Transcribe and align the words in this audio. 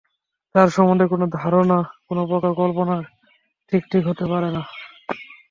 তাঁর 0.55 0.69
সম্বন্ধে 0.69 1.05
কোন 1.07 1.21
ধারণা, 1.39 1.77
কোন 2.07 2.17
প্রকার 2.27 2.51
কল্পনা 2.53 2.95
ঠিক 3.71 3.83
ঠিক 3.91 4.03
হতে 4.07 4.25
পারে 4.25 4.49
না। 4.51 4.61